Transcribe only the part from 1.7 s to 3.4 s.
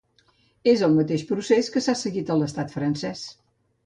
que s’ha seguit a l’estat francès.